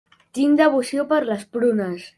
[0.37, 2.09] Tinc devoció per les prunes.